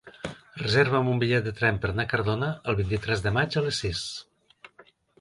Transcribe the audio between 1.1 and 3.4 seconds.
un bitllet de tren per anar a Cardona el vint-i-tres de